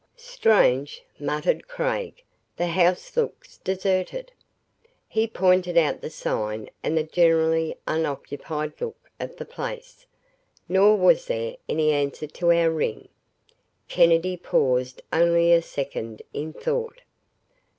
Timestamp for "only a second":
15.13-16.23